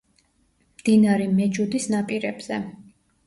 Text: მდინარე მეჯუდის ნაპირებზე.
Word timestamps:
მდინარე 0.81 1.27
მეჯუდის 1.41 1.87
ნაპირებზე. 1.97 2.59